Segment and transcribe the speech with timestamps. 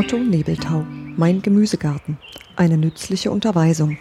[0.00, 0.86] Otto Nebeltau,
[1.18, 2.16] Mein Gemüsegarten.
[2.56, 3.98] Eine nützliche Unterweisung.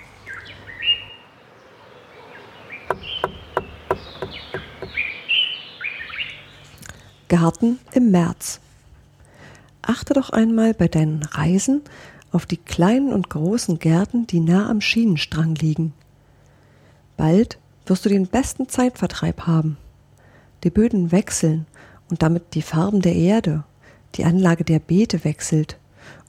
[7.28, 8.62] Garten im März.
[9.82, 11.82] Achte doch einmal bei deinen Reisen
[12.32, 15.94] auf die kleinen und großen Gärten, die nah am Schienenstrang liegen.
[17.18, 17.58] Bald
[17.88, 19.76] wirst du den besten Zeitvertreib haben.
[20.64, 21.66] Die Böden wechseln
[22.10, 23.66] und damit die Farben der Erde,
[24.16, 25.78] die Anlage der Beete wechselt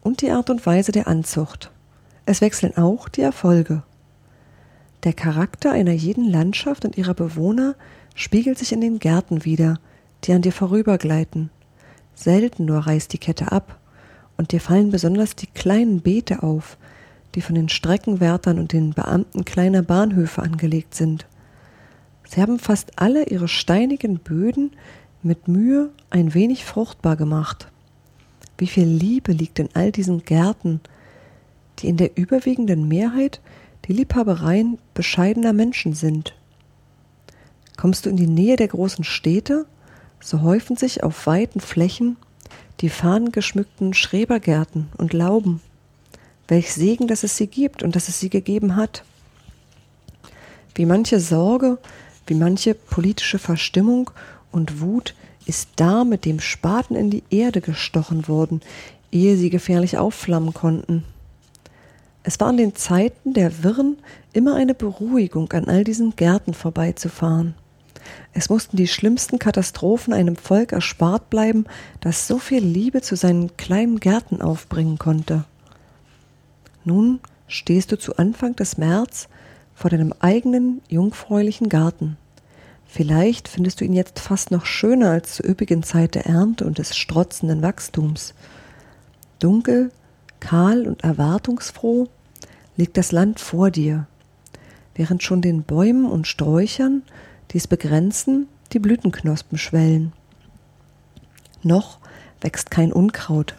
[0.02, 1.70] und die Art und Weise der Anzucht.
[2.26, 3.82] Es wechseln auch die Erfolge.
[5.04, 7.74] Der Charakter einer jeden Landschaft und ihrer Bewohner
[8.14, 9.80] spiegelt sich in den Gärten wider,
[10.24, 11.50] die an dir vorübergleiten.
[12.14, 13.78] Selten nur reißt die Kette ab,
[14.36, 16.78] und dir fallen besonders die kleinen Beete auf,
[17.34, 21.26] die von den Streckenwärtern und den Beamten kleiner Bahnhöfe angelegt sind.
[22.26, 24.72] Sie haben fast alle ihre steinigen Böden
[25.22, 27.68] mit Mühe ein wenig fruchtbar gemacht.
[28.60, 30.82] Wie viel Liebe liegt in all diesen Gärten,
[31.78, 33.40] die in der überwiegenden Mehrheit
[33.86, 36.34] die Liebhabereien bescheidener Menschen sind.
[37.78, 39.64] Kommst du in die Nähe der großen Städte,
[40.20, 42.18] so häufen sich auf weiten Flächen
[42.82, 45.62] die fahnengeschmückten Schrebergärten und Lauben.
[46.46, 49.04] Welch Segen, dass es sie gibt und dass es sie gegeben hat.
[50.74, 51.78] Wie manche Sorge,
[52.26, 54.10] wie manche politische Verstimmung
[54.52, 55.14] und Wut
[55.46, 58.60] ist da mit dem Spaten in die Erde gestochen worden,
[59.10, 61.04] ehe sie gefährlich aufflammen konnten.
[62.22, 63.96] Es war an den Zeiten der Wirren
[64.32, 67.54] immer eine Beruhigung, an all diesen Gärten vorbeizufahren.
[68.32, 71.64] Es mussten die schlimmsten Katastrophen einem Volk erspart bleiben,
[72.00, 75.44] das so viel Liebe zu seinen kleinen Gärten aufbringen konnte.
[76.84, 79.28] Nun stehst du zu Anfang des März
[79.74, 82.16] vor deinem eigenen jungfräulichen Garten.
[82.92, 86.78] Vielleicht findest du ihn jetzt fast noch schöner als zur üppigen Zeit der Ernte und
[86.78, 88.34] des strotzenden Wachstums.
[89.38, 89.92] Dunkel,
[90.40, 92.08] kahl und erwartungsfroh
[92.76, 94.08] liegt das Land vor dir,
[94.96, 97.02] während schon den Bäumen und Sträuchern,
[97.52, 100.12] die es begrenzen, die Blütenknospen schwellen.
[101.62, 101.98] Noch
[102.40, 103.54] wächst kein Unkraut.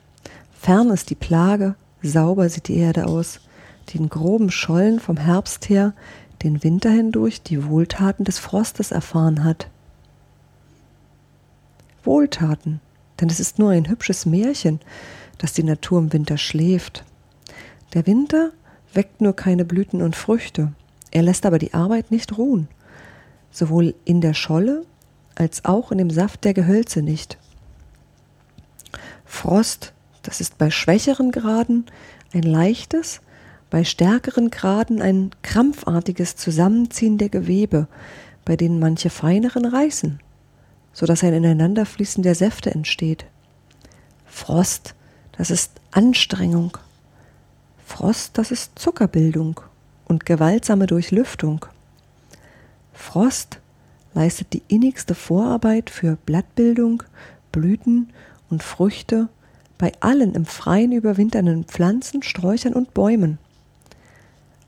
[0.59, 3.39] Fern ist die Plage, sauber sieht die Erde aus,
[3.87, 5.93] die in groben Schollen vom Herbst her
[6.43, 9.69] den Winter hindurch die Wohltaten des Frostes erfahren hat.
[12.03, 12.79] Wohltaten,
[13.19, 14.79] denn es ist nur ein hübsches Märchen,
[15.37, 17.03] dass die Natur im Winter schläft.
[17.93, 18.51] Der Winter
[18.93, 20.73] weckt nur keine Blüten und Früchte,
[21.11, 22.67] er lässt aber die Arbeit nicht ruhen,
[23.51, 24.85] sowohl in der Scholle
[25.35, 27.37] als auch in dem Saft der Gehölze nicht.
[29.25, 29.93] Frost,
[30.23, 31.85] das ist bei schwächeren Graden
[32.33, 33.21] ein leichtes,
[33.71, 37.87] bei stärkeren Graden ein krampfartiges Zusammenziehen der Gewebe,
[38.45, 40.19] bei denen manche feineren reißen,
[40.93, 43.25] so dass ein Ineinanderfließen der Säfte entsteht.
[44.27, 44.93] Frost,
[45.37, 46.77] das ist Anstrengung.
[47.85, 49.61] Frost, das ist Zuckerbildung
[50.05, 51.65] und gewaltsame Durchlüftung.
[52.93, 53.59] Frost
[54.13, 57.03] leistet die innigste Vorarbeit für Blattbildung,
[57.53, 58.09] Blüten
[58.49, 59.29] und Früchte
[59.77, 63.39] bei allen im Freien überwinternden Pflanzen, Sträuchern und Bäumen.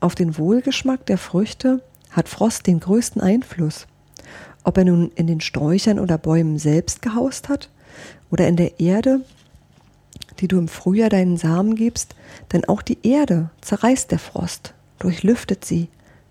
[0.03, 1.81] Auf den Wohlgeschmack der Früchte
[2.11, 3.87] hat Frost den größten Einfluss.
[4.65, 7.69] Ob er nun in den Sträuchern oder Bäumen selbst gehaust hat
[8.29, 9.21] oder in der Erde,
[10.39, 12.15] die du im Frühjahr deinen Samen gibst,
[12.51, 15.87] denn auch die Erde zerreißt der Frost, durchlüftet sie,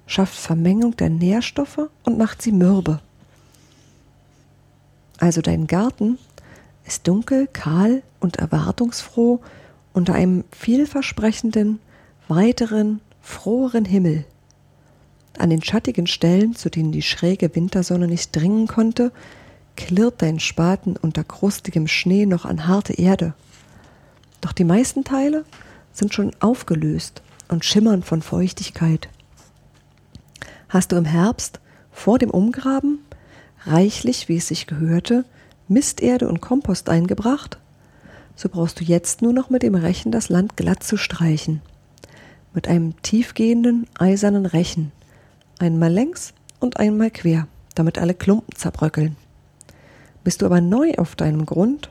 [0.06, 3.00] schafft Vermengung der Nährstoffe und macht sie mürbe.
[5.16, 6.18] Also dein Garten
[6.84, 9.40] ist dunkel, kahl und erwartungsfroh
[9.94, 11.78] unter einem vielversprechenden,
[12.28, 14.24] weiteren froheren Himmel.
[15.38, 19.12] An den schattigen Stellen, zu denen die schräge Wintersonne nicht dringen konnte,
[19.76, 23.32] klirrt dein Spaten unter krustigem Schnee noch an harte Erde.
[24.42, 25.44] Doch die meisten Teile
[25.92, 29.08] sind schon aufgelöst und schimmern von Feuchtigkeit.
[30.68, 31.60] Hast du im Herbst
[31.90, 32.98] vor dem Umgraben
[33.64, 35.25] reichlich, wie es sich gehörte,
[35.68, 37.58] Misterde und Kompost eingebracht?
[38.34, 41.62] So brauchst du jetzt nur noch mit dem Rechen das Land glatt zu streichen
[42.54, 44.93] mit einem tiefgehenden eisernen Rechen,
[45.58, 49.16] einmal längs und einmal quer, damit alle Klumpen zerbröckeln.
[50.25, 51.90] Bist du aber neu auf deinem Grund,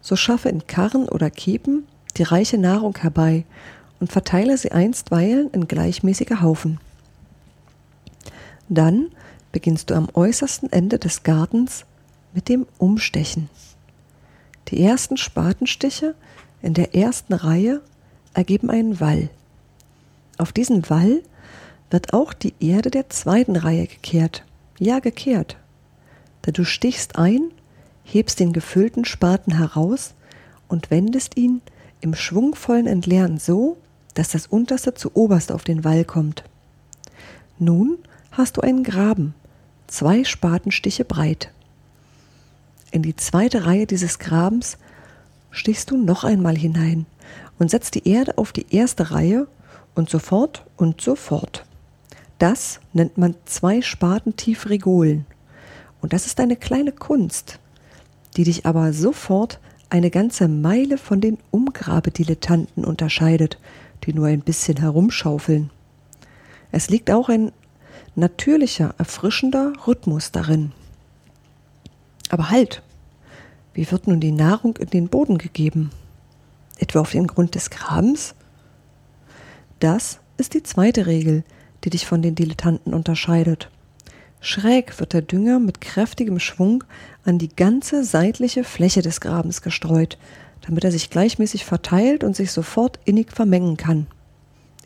[0.00, 1.86] so schaffe in Karren oder Kiepen
[2.16, 3.44] die reiche Nahrung herbei
[4.00, 6.78] und verteile sie einstweilen in gleichmäßige Haufen.
[8.68, 9.08] Dann
[9.52, 11.84] beginnst du am äußersten Ende des Gartens
[12.34, 13.48] mit dem Umstechen.
[14.68, 16.14] Die ersten Spatenstiche
[16.62, 17.82] in der ersten Reihe
[18.34, 19.28] ergeben einen Wall.
[20.38, 21.22] Auf diesen Wall
[21.90, 24.44] wird auch die Erde der zweiten Reihe gekehrt.
[24.78, 25.56] Ja, gekehrt.
[26.42, 27.50] Da du stichst ein,
[28.04, 30.14] hebst den gefüllten Spaten heraus
[30.68, 31.60] und wendest ihn
[32.00, 33.76] im schwungvollen Entleeren so,
[34.14, 36.44] dass das unterste zu oberst auf den Wall kommt.
[37.58, 37.98] Nun
[38.32, 39.34] hast du einen Graben,
[39.86, 41.52] zwei Spatenstiche breit.
[42.90, 44.78] In die zweite Reihe dieses Grabens
[45.50, 47.06] stichst du noch einmal hinein
[47.58, 49.46] und setzt die Erde auf die erste Reihe
[49.94, 51.64] und so fort und so fort.
[52.38, 55.26] Das nennt man zwei Spaten tief Regolen.
[56.00, 57.60] Und das ist eine kleine Kunst,
[58.36, 59.60] die dich aber sofort
[59.90, 63.58] eine ganze Meile von den Umgrabedilettanten unterscheidet,
[64.04, 65.70] die nur ein bisschen herumschaufeln.
[66.72, 67.52] Es liegt auch ein
[68.16, 70.72] natürlicher, erfrischender Rhythmus darin.
[72.30, 72.82] Aber halt,
[73.74, 75.90] wie wird nun die Nahrung in den Boden gegeben?
[76.78, 78.34] Etwa auf den Grund des Grabens?
[79.82, 81.42] Das ist die zweite Regel,
[81.82, 83.68] die dich von den Dilettanten unterscheidet.
[84.40, 86.84] Schräg wird der Dünger mit kräftigem Schwung
[87.24, 90.18] an die ganze seitliche Fläche des Grabens gestreut,
[90.60, 94.06] damit er sich gleichmäßig verteilt und sich sofort innig vermengen kann.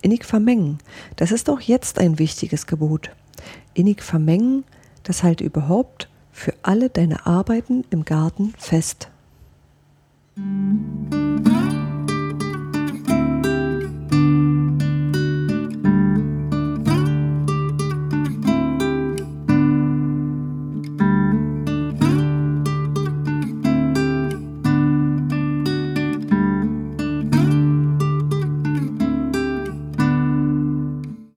[0.01, 0.79] Innig vermengen,
[1.17, 3.11] das ist auch jetzt ein wichtiges Gebot.
[3.75, 4.65] Innig vermengen,
[5.03, 9.11] das halte überhaupt für alle deine Arbeiten im Garten fest.
[10.37, 11.66] Musik